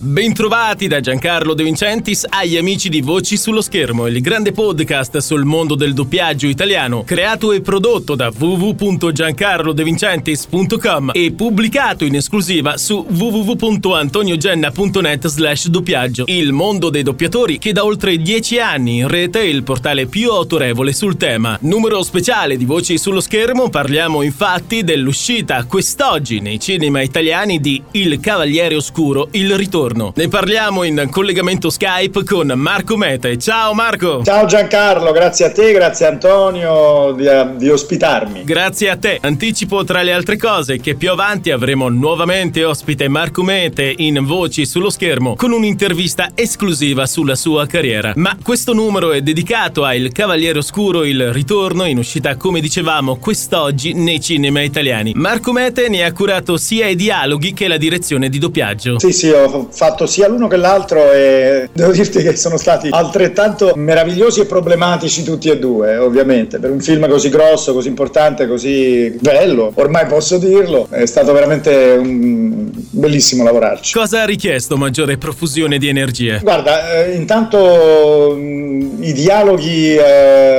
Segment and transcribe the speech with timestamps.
[0.00, 5.42] Bentrovati da Giancarlo De Vincentis agli amici di Voci sullo schermo, il grande podcast sul
[5.42, 15.26] mondo del doppiaggio italiano, creato e prodotto da www.giancarlodevincentis.com e pubblicato in esclusiva su www.antoniogenna.net
[15.26, 19.64] slash doppiaggio, il mondo dei doppiatori che da oltre dieci anni in rete è il
[19.64, 21.58] portale più autorevole sul tema.
[21.62, 28.20] Numero speciale di Voci sullo schermo, parliamo infatti dell'uscita quest'oggi nei cinema italiani di Il
[28.20, 30.12] Cavaliere Oscuro, il ritorno giorno.
[30.14, 33.38] Ne parliamo in collegamento Skype con Marco Mete.
[33.38, 34.22] Ciao Marco!
[34.22, 38.44] Ciao Giancarlo, grazie a te, grazie Antonio di, di ospitarmi.
[38.44, 39.18] Grazie a te.
[39.20, 44.66] Anticipo tra le altre cose che più avanti avremo nuovamente ospite Marco Mete in Voci
[44.66, 48.12] sullo schermo con un'intervista esclusiva sulla sua carriera.
[48.16, 53.16] Ma questo numero è dedicato a Il Cavaliere Oscuro, il ritorno in uscita come dicevamo
[53.16, 55.12] quest'oggi nei cinema italiani.
[55.14, 58.98] Marco Mete ne ha curato sia i dialoghi che la direzione di doppiaggio.
[58.98, 63.74] Sì, sì, ho fatto sia l'uno che l'altro e devo dirti che sono stati altrettanto
[63.76, 66.58] meravigliosi e problematici tutti e due, ovviamente.
[66.58, 71.96] Per un film così grosso, così importante, così bello, ormai posso dirlo, è stato veramente
[71.96, 72.77] un...
[72.98, 73.92] bellissimo lavorarci.
[73.92, 76.40] Cosa ha richiesto maggiore profusione di energie?
[76.42, 80.58] Guarda, eh, intanto mh, i dialoghi eh,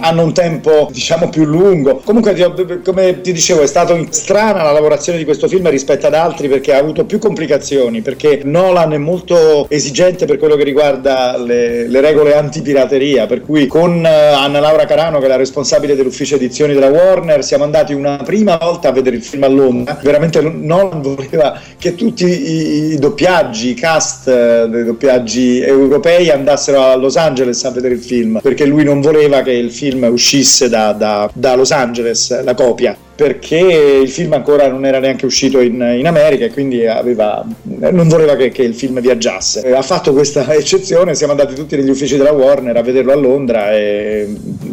[0.00, 2.02] hanno un tempo diciamo più lungo.
[2.04, 6.48] Comunque, come ti dicevo, è stata strana la lavorazione di questo film rispetto ad altri
[6.48, 11.88] perché ha avuto più complicazioni, perché Nolan è molto esigente per quello che riguarda le,
[11.88, 16.34] le regole antipirateria, per cui con eh, Anna Laura Carano, che è la responsabile dell'ufficio
[16.34, 19.98] edizioni della Warner, siamo andati una prima volta a vedere il film a Londra.
[20.02, 26.96] Veramente Nolan voleva che tutti i, doppiaggi, i cast eh, dei doppiaggi europei andassero a
[26.96, 30.92] Los Angeles a vedere il film, perché lui non voleva che il film uscisse da,
[30.92, 35.74] da, da Los Angeles, la copia perché il film ancora non era neanche uscito in,
[35.74, 39.72] in America e quindi aveva, non voleva che, che, il film viaggiasse.
[39.72, 43.72] Ha fatto questa eccezione, siamo andati tutti negli uffici della Warner a vederlo a Londra
[43.72, 44.28] e,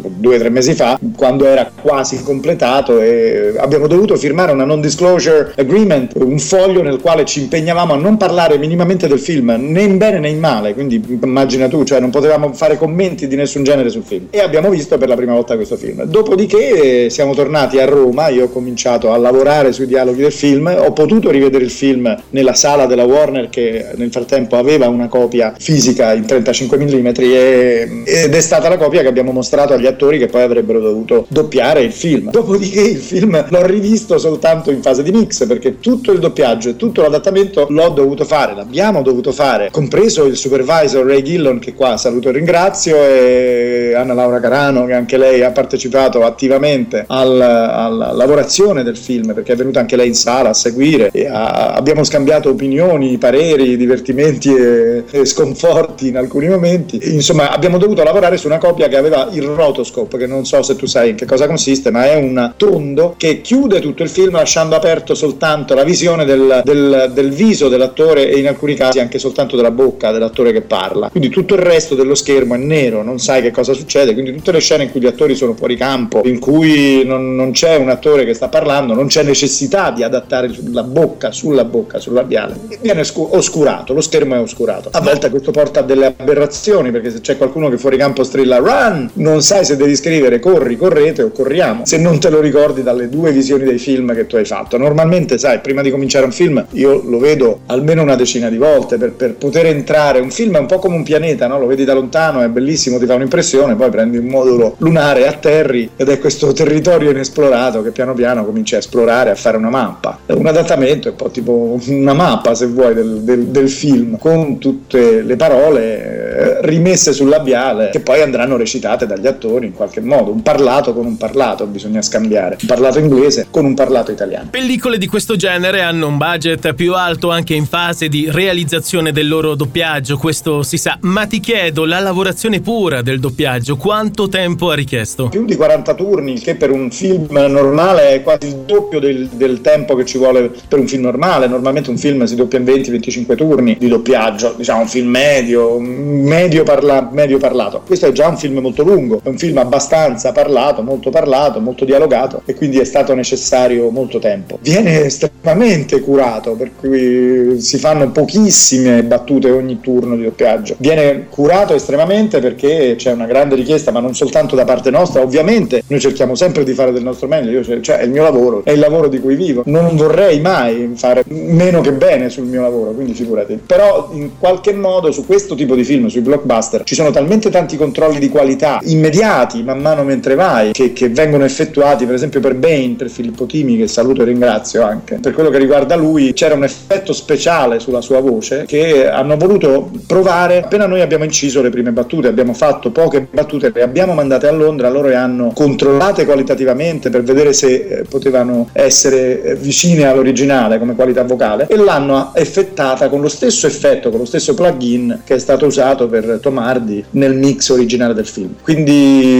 [0.06, 4.80] due o tre mesi fa, quando era quasi completato e abbiamo dovuto firmare una non
[4.80, 9.82] disclosure agreement, un foglio nel quale ci impegnavamo a non parlare minimamente del film, né
[9.82, 13.64] in bene né in male, quindi immagina tu, cioè non potevamo fare commenti di nessun
[13.64, 14.26] genere sul film.
[14.30, 16.04] E abbiamo visto per la prima volta questo film.
[16.04, 20.92] Dopodiché siamo tornati a Roma io ho cominciato a lavorare sui dialoghi del film, ho
[20.92, 26.12] potuto rivedere il film nella sala della Warner che nel frattempo aveva una copia fisica
[26.12, 30.26] in 35 mm e, ed è stata la copia che abbiamo mostrato agli attori che
[30.26, 32.30] poi avrebbero dovuto doppiare il film.
[32.30, 36.76] Dopodiché il film l'ho rivisto soltanto in fase di mix perché tutto il doppiaggio e
[36.76, 41.96] tutto l'adattamento l'ho dovuto fare, l'abbiamo dovuto fare, compreso il supervisor Ray Gillon che qua
[41.96, 48.12] saluto e ringrazio e Anna Laura Carano che anche lei ha partecipato attivamente al, al
[48.14, 52.50] lavorazione del film, perché è venuta anche lei in sala a seguire, ha, abbiamo scambiato
[52.50, 56.98] opinioni, pareri, divertimenti e, e, sconforti in alcuni momenti.
[57.02, 59.44] Insomma, abbiamo dovuto lavorare su una copia che aveva il
[59.82, 63.14] rotoscope, che non so se tu sai in che cosa consiste, ma è un tondo
[63.16, 68.30] che chiude tutto il film lasciando aperto soltanto la visione del, del, del viso dell'attore
[68.30, 71.08] e in alcuni casi anche soltanto della bocca dell'attore che parla.
[71.10, 74.52] Quindi tutto il resto dello schermo è nero, non sai che cosa succede, quindi tutte
[74.52, 77.88] le scene in cui gli attori sono fuori campo, in cui non, non c'è un
[77.88, 82.54] attore che sta parlando, non c'è necessità di adattare la bocca sulla bocca, sul labiale,
[82.80, 84.88] viene oscurato, lo schermo è oscurato.
[84.92, 88.58] A volte questo porta a delle aberrazioni, perché se c'è qualcuno che fuori campo strilla
[88.58, 92.82] run, non sai se devi scrivere corri, correte o corriamo, se non te lo ricordi
[92.82, 94.76] dalle due visioni dei film che tu hai fatto.
[94.78, 98.96] Normalmente, sai, prima di cominciare un film, io lo vedo almeno una decina di volte
[98.96, 100.20] per, per poter entrare.
[100.20, 101.58] Un film è un po' come un pianeta, no?
[101.58, 105.90] lo vedi da lontano, è bellissimo, ti fa un'impressione, poi prendi un modulo lunare, atterri
[105.96, 109.68] ed è questo territorio inesplorato che piano piano piano cominci a esplorare, a fare una
[109.68, 110.18] mappa.
[110.26, 114.58] Un adattamento è un po' tipo una mappa, se vuoi, del, del, del film, con
[114.58, 120.00] tutte le parole eh, rimesse sul labiale, che poi andranno recitate dagli attori in qualche
[120.00, 120.30] modo.
[120.30, 122.58] Un parlato con un parlato bisogna scambiare.
[122.60, 124.48] Un parlato inglese con un parlato italiano.
[124.50, 129.28] Pellicole di questo genere hanno un budget più alto anche in fase di realizzazione del
[129.28, 130.98] loro doppiaggio, questo si sa.
[131.02, 135.28] Ma ti chiedo, la lavorazione pura del doppiaggio, quanto tempo ha richiesto?
[135.28, 139.60] Più di 40 turni, che per un film normale è quasi il doppio del, del,
[139.60, 141.46] tempo che ci vuole per un film normale.
[141.46, 146.62] Normalmente un film si doppia in 20-25 turni di doppiaggio, diciamo un film medio, medio,
[146.62, 147.82] parla, medio, parlato.
[147.86, 151.60] Questo è già un film molto lungo, è un film film abbastanza parlato, molto parlato,
[151.60, 154.58] molto dialogato e quindi è stato necessario molto tempo.
[154.62, 160.76] Viene estremamente curato, per cui si fanno pochissime battute ogni turno di doppiaggio.
[160.78, 165.82] Viene curato estremamente perché c'è una grande richiesta, ma non soltanto da parte nostra, ovviamente
[165.86, 168.72] noi cerchiamo sempre di fare del nostro meglio, Io, cioè è il mio lavoro, è
[168.72, 172.92] il lavoro di cui vivo, non vorrei mai fare meno che bene sul mio lavoro,
[172.92, 173.60] quindi figurati.
[173.64, 177.76] Però in qualche modo su questo tipo di film, sui blockbuster, ci sono talmente tanti
[177.76, 182.54] controlli di qualità immediati man mano mentre vai che, che vengono effettuati, per esempio per
[182.54, 185.18] Bane, per Filippo Timi, che saluto e ringrazio anche.
[185.20, 189.90] Per quello che riguarda lui c'era un effetto speciale sulla sua voce che hanno voluto
[190.06, 194.48] provare appena noi abbiamo inciso le prime battute, abbiamo fatto poche battute, le abbiamo mandate
[194.48, 200.04] a Londra, loro le hanno controllate qualitativamente per vedere se eh, potevano essere eh, vicine
[200.04, 205.20] all'originale come qualità vocale e l'hanno effettata con lo stesso effetto, con lo stesso plugin
[205.24, 208.54] che è stato usato per Tomardi nel mix originale del film.
[208.62, 209.31] Quindi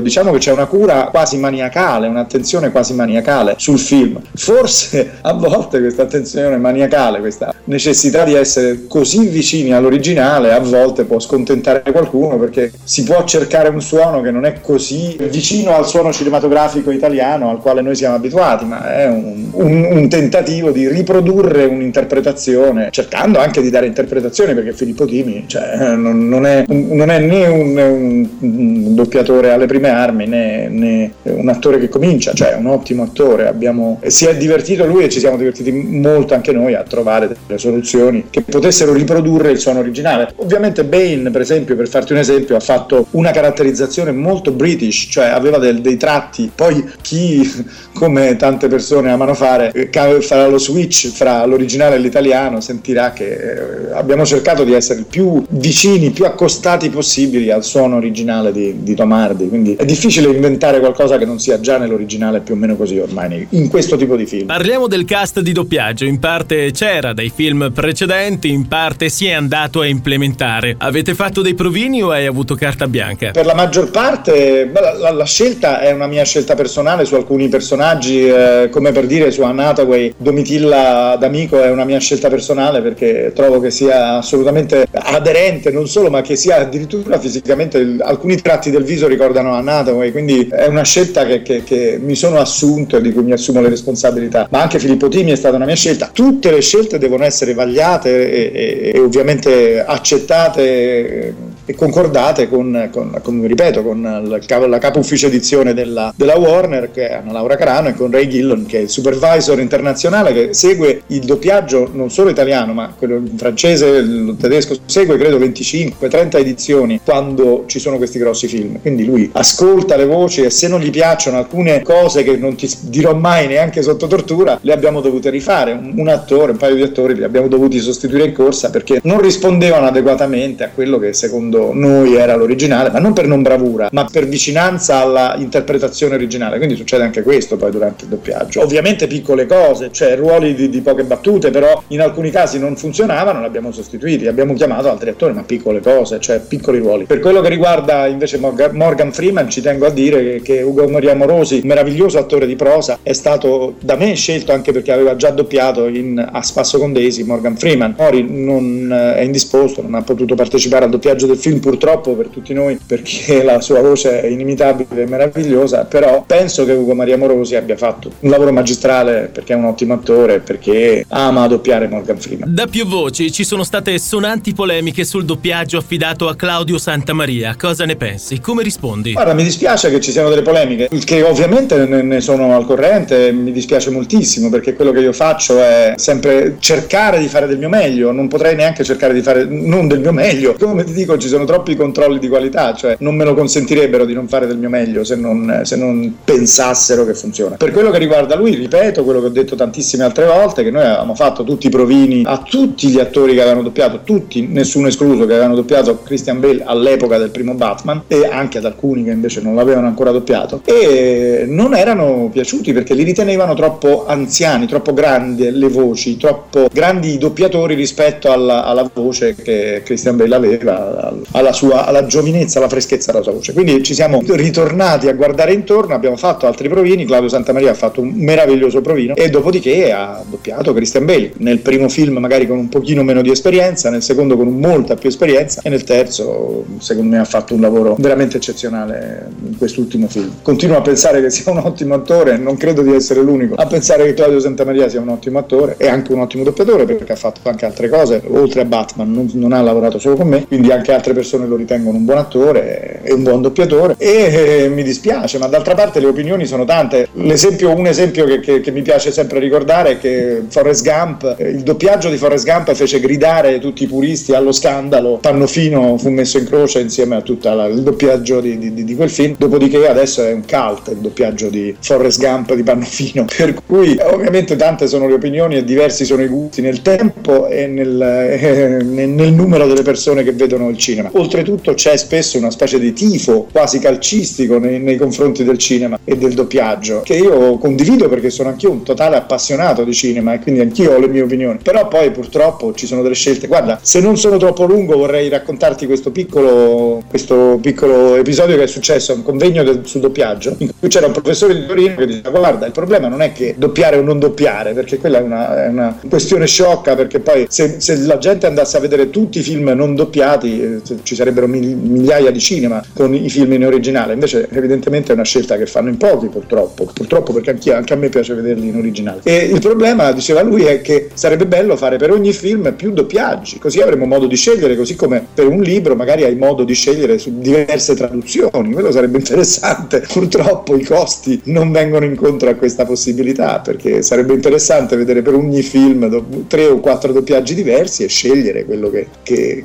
[0.00, 4.20] diciamo che c'è una cura quasi maniacale, un'attenzione quasi maniacale sul film.
[4.34, 11.04] Forse a volte questa attenzione maniacale, questa necessità di essere così vicini all'originale, a volte
[11.04, 15.86] può scontentare qualcuno perché si può cercare un suono che non è così vicino al
[15.86, 20.88] suono cinematografico italiano al quale noi siamo abituati, ma è un, un, un tentativo di
[20.88, 27.10] riprodurre un'interpretazione, cercando anche di dare interpretazioni perché Filippo Timi cioè, non, non, è, non,
[27.10, 32.54] è, né un, un, doppiatore alle prime armi né, né, un attore che comincia, cioè
[32.54, 33.46] un ottimo attore.
[33.46, 37.58] Abbiamo, si è divertito lui e ci siamo divertiti molto anche noi a trovare delle
[37.58, 40.32] soluzioni che potessero riprodurre il suono originale.
[40.36, 45.26] Ovviamente Bane, per esempio, per farti un esempio, ha fatto una caratterizzazione molto british, cioè
[45.26, 46.50] aveva del, dei tratti.
[46.54, 47.48] Poi chi,
[47.92, 49.72] come tante persone amano fare,
[50.20, 55.06] farà lo switch fra l'originale e l'italiano, sentirà che eh, abbiamo cercato di essere il
[55.06, 59.48] più vicini, più accostati possibili al suono originale di, di Tom Hardy.
[59.48, 63.46] Quindi è difficile inventare qualcosa che non sia già nell'originale più o meno così ormai
[63.50, 64.46] in questo tipo di film.
[64.46, 66.04] Parliamo del cast di doppiaggio.
[66.04, 70.74] In parte c'era dai film precedenti, in parte si è andato a implementare.
[70.78, 73.30] Avete fatto dei provini o hai avuto carta bianca?
[73.30, 77.48] Per la maggior parte la, la, la scelta è una mia scelta personale su alcuni
[77.48, 82.80] personaggi, eh, come per dire su Anna Hathaway, Domitilla D'Amico è una mia scelta personale
[82.80, 88.70] perché trovo che sia assolutamente aderente, non solo, ma che sia addirittura fisicamente alcuni tratti
[88.70, 92.96] del viso ricordano Anna Hathaway, quindi è una scelta che, che, che mi sono assunto
[92.96, 94.46] e di cui mi assumo le responsabilità.
[94.50, 96.10] Ma anche Filippo Timi è stata una mia scelta.
[96.12, 103.20] Tutte le scelte devono essere vagliate e, e, e ovviamente accettate e concordate con, con,
[103.22, 107.88] con ripeto, con la, capo ufficio edizione della, della, Warner, che è Anna Laura Carano,
[107.88, 112.30] e con Ray Gillon, che è il supervisor internazionale che segue il doppiaggio non solo
[112.30, 118.48] italiano, ma quello francese, il tedesco, segue credo 25-30 edizioni quando ci sono questi grossi
[118.48, 118.80] film.
[118.80, 122.66] Quindi lui ascolta le voci e se non gli piacciono alcune cose che non ti
[122.84, 125.72] dirò mai neanche sotto tortura, le abbiamo dovute rifare.
[125.72, 129.20] Un, un attore, un paio di attori li abbiamo dovuti sostituire in corsa perché non
[129.20, 133.88] rispondevano adeguatamente a quello che secondo secondo noi era l'originale, ma non per non bravura,
[133.92, 136.56] ma per vicinanza alla interpretazione originale.
[136.58, 138.62] Quindi succede anche questo poi durante il doppiaggio.
[138.62, 143.40] Ovviamente piccole cose, cioè ruoli di, di poche battute, però in alcuni casi non funzionavano,
[143.40, 147.04] li abbiamo sostituiti, abbiamo chiamato altri attori, ma piccole cose, cioè piccoli ruoli.
[147.04, 151.60] Per quello che riguarda invece Morgan Freeman, ci tengo a dire che Ugo Maria Morosi,
[151.64, 156.26] meraviglioso attore di prosa, è stato da me scelto anche perché aveva già doppiato in
[156.30, 157.94] A Spasso con Daisy Morgan Freeman.
[157.96, 162.14] Mori non eh, è indisposto, non ha potuto partecipare al doppiaggio del film film purtroppo
[162.14, 166.94] per tutti noi perché la sua voce è inimitabile e meravigliosa, però penso che Ugo
[166.94, 171.88] Maria Morosi abbia fatto un lavoro magistrale perché è un ottimo attore, perché ama doppiare
[171.88, 172.54] Morgan Freeman.
[172.54, 177.56] Da più voci ci sono state sonanti polemiche sul doppiaggio affidato a Claudio Santamaria.
[177.58, 178.40] Cosa ne pensi?
[178.40, 179.12] Come rispondi?
[179.12, 183.52] Guarda, mi dispiace che ci siano delle polemiche, che ovviamente ne sono al corrente, mi
[183.52, 188.12] dispiace moltissimo perché quello che io faccio è sempre cercare di fare del mio meglio,
[188.12, 190.54] non potrei neanche cercare di fare non del mio meglio.
[190.58, 194.04] Come ti dico, ci sono sono troppi controlli di qualità, cioè non me lo consentirebbero
[194.04, 197.56] di non fare del mio meglio se non, se non pensassero che funziona.
[197.56, 200.82] Per quello che riguarda lui, ripeto quello che ho detto tantissime altre volte, che noi
[200.82, 205.26] avevamo fatto tutti i provini a tutti gli attori che avevano doppiato, tutti, nessuno escluso,
[205.26, 209.40] che avevano doppiato Christian Bale all'epoca del primo Batman e anche ad alcuni che invece
[209.40, 215.50] non l'avevano ancora doppiato e non erano piaciuti perché li ritenevano troppo anziani, troppo grandi
[215.50, 221.52] le voci, troppo grandi i doppiatori rispetto alla, alla voce che Christian Bale aveva, alla
[221.52, 223.52] sua alla giovinezza, alla freschezza della sua voce.
[223.52, 228.00] Quindi ci siamo ritornati a guardare intorno, abbiamo fatto altri provini, Claudio Santamaria ha fatto
[228.00, 231.32] un meraviglioso provino e dopodiché ha doppiato Christian Bale.
[231.38, 235.08] Nel primo film magari con un pochino meno di esperienza, nel secondo con molta più
[235.08, 240.32] esperienza e nel terzo secondo me ha fatto un lavoro veramente eccezionale in quest'ultimo film.
[240.42, 244.04] Continuo a pensare che sia un ottimo attore, non credo di essere l'unico a pensare
[244.04, 247.40] che Claudio Santamaria sia un ottimo attore e anche un ottimo doppiatore perché ha fatto
[247.44, 250.92] anche altre cose, oltre a Batman non, non ha lavorato solo con me, quindi anche
[250.92, 255.46] altre persone lo ritengono un buon attore e un buon doppiatore e mi dispiace, ma
[255.46, 257.08] d'altra parte le opinioni sono tante.
[257.14, 261.48] L'esempio, un esempio che, che, che mi piace sempre ricordare è che Forrest Gump, eh,
[261.48, 266.38] il doppiaggio di Forrest Gump fece gridare tutti i puristi allo scandalo, Pannofino fu messo
[266.38, 270.32] in croce insieme a tutto il doppiaggio di, di, di, quel film, dopodiché adesso è
[270.32, 275.14] un cult il doppiaggio di Forrest Gump di Pannofino, per cui ovviamente tante sono le
[275.14, 280.22] opinioni e diversi sono i gusti nel tempo e nel, eh, nel numero delle persone
[280.22, 280.97] che vedono il cinema.
[281.12, 286.16] Oltretutto c'è spesso una specie di tifo quasi calcistico nei, nei confronti del cinema e
[286.16, 290.60] del doppiaggio, che io condivido perché sono anch'io un totale appassionato di cinema e quindi
[290.60, 291.58] anch'io ho le mie opinioni.
[291.62, 293.46] Però poi purtroppo ci sono delle scelte.
[293.46, 298.66] Guarda, se non sono troppo lungo vorrei raccontarti questo piccolo, questo piccolo episodio che è
[298.66, 302.06] successo a un convegno del, sul doppiaggio, in cui c'era un professore di Torino che
[302.06, 305.64] diceva guarda, il problema non è che doppiare o non doppiare, perché quella è una,
[305.64, 309.42] è una questione sciocca, perché poi se, se, la gente andasse a vedere tutti i
[309.42, 314.48] film non doppiati eh, ci sarebbero migliaia di cinema con i film in originale, invece
[314.50, 318.34] evidentemente è una scelta che fanno in pochi purtroppo, purtroppo perché anche a me piace
[318.34, 319.20] vederli in originale.
[319.24, 323.58] E il problema, diceva lui, è che sarebbe bello fare per ogni film più doppiaggi,
[323.58, 327.18] così avremo modo di scegliere, così come per un libro magari hai modo di scegliere
[327.18, 330.04] su diverse traduzioni, quello sarebbe interessante.
[330.08, 335.62] Purtroppo i costi non vengono incontro a questa possibilità, perché sarebbe interessante vedere per ogni
[335.62, 339.64] film tre o quattro doppiaggi diversi e scegliere quello che, che,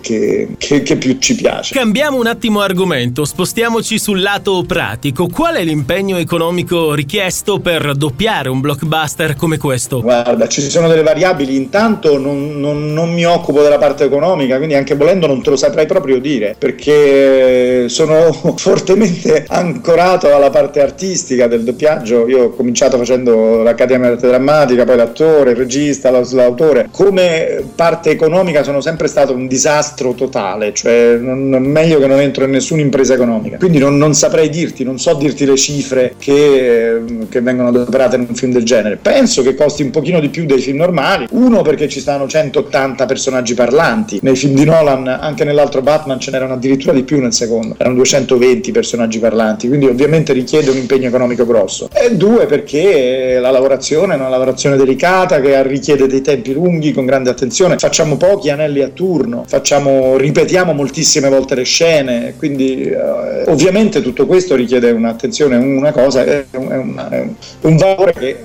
[0.57, 1.73] che, che più ci piace.
[1.73, 5.27] Cambiamo un attimo argomento, spostiamoci sul lato pratico.
[5.27, 10.01] Qual è l'impegno economico richiesto per doppiare un blockbuster come questo?
[10.01, 11.55] Guarda, ci sono delle variabili.
[11.55, 15.55] Intanto non, non, non mi occupo della parte economica, quindi anche volendo non te lo
[15.55, 22.27] saprei proprio dire, perché sono fortemente ancorato alla parte artistica del doppiaggio.
[22.27, 26.87] Io ho cominciato facendo l'Accademia d'Arte Drammatica, poi l'attore, il regista, l'autore.
[26.91, 32.45] Come parte economica sono sempre stato un disastro totale, cioè non, meglio che non entro
[32.45, 33.57] in nessuna impresa economica.
[33.57, 38.25] Quindi non, non saprei dirti, non so dirti le cifre che, che vengono adoperate in
[38.27, 38.97] un film del genere.
[39.01, 41.27] Penso che costi un pochino di più dei film normali.
[41.31, 44.19] Uno perché ci stanno 180 personaggi parlanti.
[44.21, 47.75] Nei film di Nolan, anche nell'altro Batman, ce n'erano addirittura di più nel secondo.
[47.77, 51.89] Erano 220 personaggi parlanti, quindi ovviamente richiede un impegno economico grosso.
[51.93, 57.05] E due perché la lavorazione è una lavorazione delicata che richiede dei tempi lunghi, con
[57.05, 57.77] grande attenzione.
[57.77, 64.27] Facciamo pochi anelli a turno, facciamo, ripetiamo moltissime volte le scene, quindi eh, ovviamente tutto
[64.27, 68.37] questo richiede un'attenzione, una cosa, è un, è un, è un valore che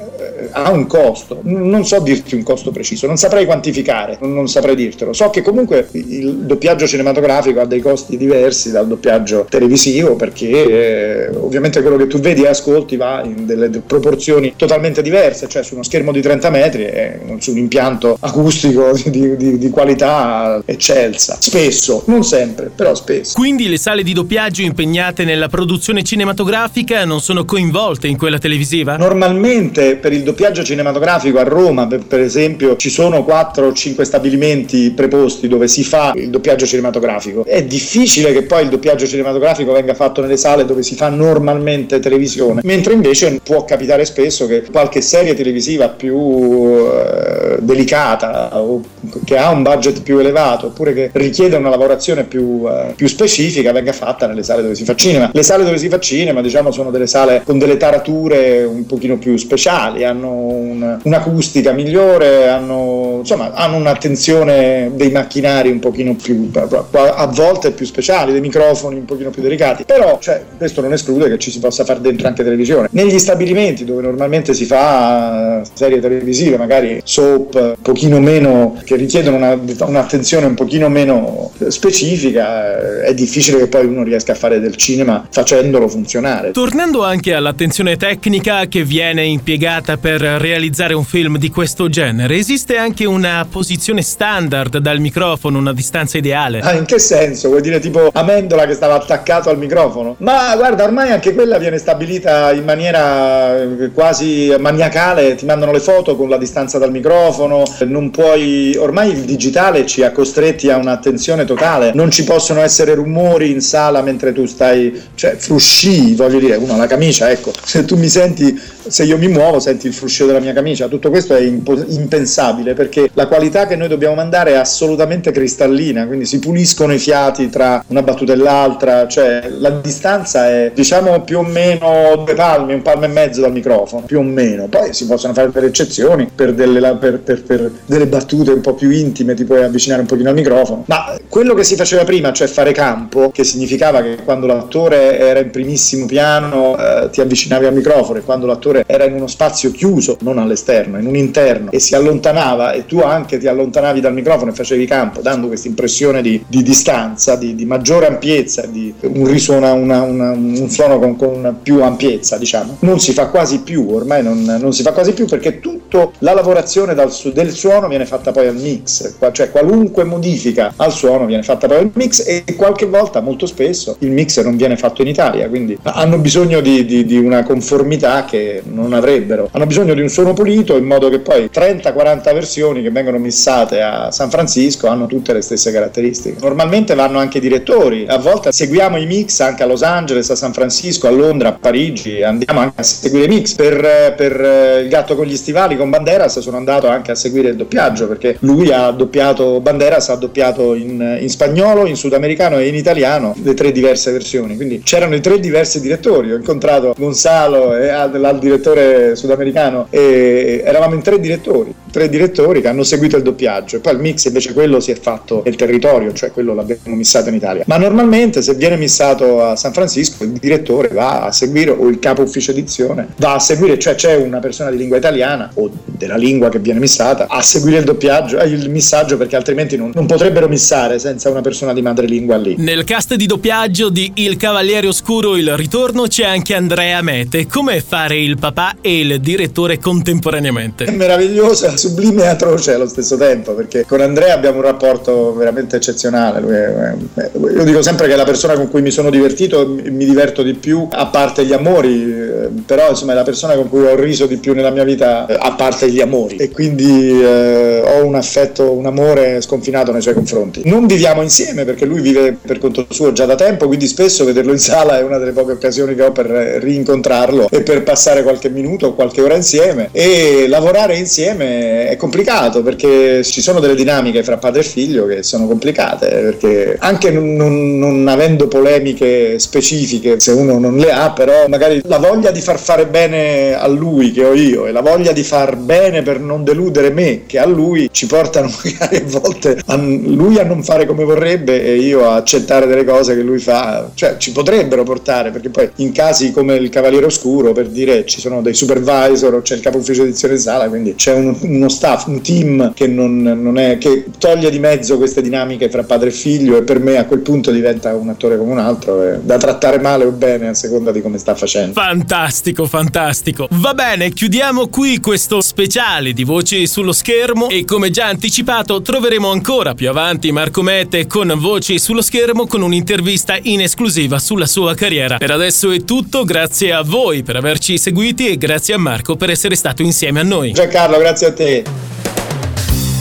[0.50, 5.12] ha un costo, non so dirti un costo preciso, non saprei quantificare, non, saprei dirtelo.
[5.12, 11.36] So che comunque il doppiaggio cinematografico ha dei costi diversi dal doppiaggio televisivo perché eh,
[11.36, 15.74] ovviamente quello che tu vedi e ascolti va in delle proporzioni totalmente diverse, cioè su
[15.74, 21.36] uno schermo di 30 metri e su un impianto acustico di, di, di qualità eccelsa.
[21.40, 23.34] Spesso, non sempre, però spesso.
[23.34, 28.96] Quindi le sale di doppiaggio impegnate nella produzione cinematografica non sono coinvolte in quella televisiva?
[28.96, 34.90] Normalmente per il doppiaggio cinematografico a Roma, per, esempio, ci sono 4 o 5 stabilimenti
[34.90, 37.44] preposti dove si fa il doppiaggio cinematografico.
[37.44, 42.00] È difficile che poi il doppiaggio cinematografico venga fatto nelle sale dove si fa normalmente
[42.00, 48.82] televisione, mentre invece può capitare spesso che qualche serie televisiva più eh, delicata o
[49.24, 53.72] che ha un budget più elevato oppure che richiede una lavorazione più, eh, più specifica
[53.72, 55.30] venga fatta nelle sale dove si fa cinema.
[55.32, 59.18] Le sale dove si fa cinema, diciamo, sono delle sale con delle tarature un pochino
[59.18, 66.50] più speciali, hanno un, un'acustica migliore, hanno, insomma, hanno un'attenzione dei macchinari un pochino più,
[66.54, 71.28] a volte più speciali, dei microfoni un pochino più delicati, però cioè, questo non esclude
[71.28, 72.88] che ci si possa fare dentro anche televisione.
[72.92, 79.36] Negli stabilimenti dove normalmente si fa serie televisive, magari soap, un pochino meno, che richiedono
[79.36, 84.76] una, un'attenzione un pochino meno specifica, è difficile che poi uno riesca a fare del
[84.76, 86.50] cinema facendolo funzionare.
[86.52, 92.36] Tornando anche all'attenzione tecnica che viene impiegata per realizzare un film di questo genere?
[92.36, 96.60] Esiste anche una posizione standard dal microfono, una distanza ideale?
[96.60, 97.48] Ah, in che senso?
[97.48, 100.16] Vuoi dire tipo Amendola che stava attaccato al microfono?
[100.18, 105.80] Ma guarda, ormai anche quella viene stabilita in maniera eh, quasi maniacale, ti mandano le
[105.80, 108.76] foto con la distanza dal microfono, non puoi...
[108.76, 113.60] Ormai il digitale ci ha costretti a un'attenzione totale, non ci possono essere rumori in
[113.60, 115.00] sala mentre tu stai...
[115.14, 119.28] cioè frusci, voglio dire, uno la camicia, ecco, se tu mi senti, se io mi
[119.28, 123.66] muovo senti il fruscio della mia camicia, tutto questo è impo- impensabile perché la qualità
[123.66, 128.32] che noi dobbiamo mandare è assolutamente cristallina, quindi si puliscono i fiati tra una battuta
[128.32, 133.08] e l'altra, cioè la distanza è diciamo più o meno due palmi, un palmo e
[133.08, 137.20] mezzo dal microfono, più o meno, poi si possono fare delle eccezioni per delle, per,
[137.28, 140.84] per, per delle battute un po' più intime, ti puoi avvicinare un pochino al microfono,
[140.86, 145.40] ma quello che si faceva prima, cioè fare campo, che significava che quando l'attore era
[145.40, 149.70] in primissimo piano eh, ti avvicinavi al microfono e quando l'attore era in uno spazio
[149.70, 154.14] chiuso, non all'esterno, in un interno e si allontanava e tu anche ti allontanavi dal
[154.14, 158.94] microfono e facevi campo, dando questa impressione di, di distanza, di, di, maggiore ampiezza, di
[159.00, 162.78] un, risuona, una, una, un suono con, con, più ampiezza, diciamo.
[162.80, 166.32] Non si fa quasi più, ormai non, non si fa quasi più perché tutta la
[166.32, 171.42] lavorazione dal, del suono viene fatta poi al mix, cioè qualunque modifica al suono viene
[171.42, 175.08] fatta poi al mix e qualche volta, molto spesso, il mix non viene fatto in
[175.08, 179.48] Italia, quindi hanno bisogno di, di, di una conformità che non avrebbero.
[179.52, 183.80] Hanno bisogno di un suono pulito in modo che poi 30-40 versioni che vengono missate
[183.80, 186.36] a San Francisco hanno tutte le stesse caratteristiche.
[186.40, 190.36] Normalmente vanno anche i direttori, a volte seguiamo i mix anche a Los Angeles, a
[190.36, 193.54] San Francisco, a Londra, a Parigi, andiamo anche a seguire i mix.
[193.54, 197.50] Per, per eh, Il gatto con gli stivali con Banderas sono andato anche a seguire
[197.50, 202.68] il doppiaggio perché lui ha doppiato, Banderas ha doppiato in, in spagnolo, in sudamericano e
[202.68, 207.76] in italiano le tre diverse versioni, quindi c'erano i tre diversi direttori, ho incontrato Gonzalo
[207.76, 213.22] e il direttore sudamericano e eravamo in tre direttori, tre direttori che hanno seguito il
[213.22, 216.94] doppiaggio e poi il mix invece quello si è fatto nel territorio, cioè quello l'abbiamo
[216.94, 217.64] missato in Italia.
[217.66, 221.98] Ma normalmente se viene missato a San Francisco il direttore va a seguire o il
[221.98, 226.16] capo ufficio edizione va a seguire, cioè c'è una persona di lingua italiana o della
[226.16, 230.48] lingua che viene missata a seguire il doppiaggio, il missaggio perché altrimenti non, non potrebbero
[230.48, 232.54] missare senza una persona di madrelingua lì.
[232.58, 237.46] Nel cast di doppiaggio di Il Cavaliere Oscuro il ritorno c'è anche Andrea Mete.
[237.46, 240.84] Come fare il papà e il direttore contemporaneamente?
[240.84, 245.76] È meravigliosa, sublime e atroce allo stesso tempo perché con Andrea abbiamo un rapporto veramente
[245.76, 246.96] eccezionale.
[247.14, 250.42] È, io dico sempre che è la persona con cui mi sono divertito mi diverto
[250.42, 252.17] di più, a parte gli amori,
[252.64, 255.36] però insomma è la persona con cui ho riso di più nella mia vita, eh,
[255.38, 256.36] a parte gli amori.
[256.36, 260.62] E quindi eh, ho un affetto, un amore sconfinato nei suoi confronti.
[260.64, 264.52] Non viviamo insieme perché lui vive per conto suo già da tempo, quindi spesso vederlo
[264.52, 268.48] in sala è una delle poche occasioni che ho per rincontrarlo e per passare qualche
[268.48, 269.88] minuto o qualche ora insieme.
[269.92, 275.22] E lavorare insieme è complicato perché ci sono delle dinamiche fra padre e figlio che
[275.22, 281.12] sono complicate, perché anche non, non, non avendo polemiche specifiche, se uno non le ha,
[281.12, 284.80] però magari la voglia di far fare bene a lui che ho io e la
[284.80, 289.04] voglia di far bene per non deludere me che a lui ci portano magari a
[289.06, 293.22] volte a lui a non fare come vorrebbe e io a accettare delle cose che
[293.22, 297.68] lui fa, cioè ci potrebbero portare, perché poi in casi come il Cavaliere Oscuro, per
[297.68, 301.36] dire, ci sono dei supervisor o c'è il capo ufficio edizione sala, quindi c'è un,
[301.40, 305.82] uno staff, un team che, non, non è, che toglie di mezzo queste dinamiche fra
[305.84, 309.18] padre e figlio e per me a quel punto diventa un attore come un altro,
[309.22, 311.72] da trattare male o bene a seconda di come sta facendo.
[311.72, 312.27] Fantastico,
[312.66, 313.48] fantastico.
[313.50, 319.30] Va bene, chiudiamo qui questo speciale di voci sullo schermo e come già anticipato troveremo
[319.30, 324.74] ancora più avanti Marco Mette con voci sullo schermo con un'intervista in esclusiva sulla sua
[324.74, 325.16] carriera.
[325.16, 329.30] Per adesso è tutto, grazie a voi per averci seguiti e grazie a Marco per
[329.30, 330.52] essere stato insieme a noi.
[330.52, 331.64] Giancarlo, grazie a te.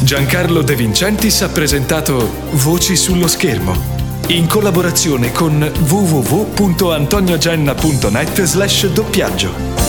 [0.04, 9.87] Giancarlo De Vincentis ha presentato Voci sullo schermo in collaborazione con www.antoniogenna.net slash doppiaggio.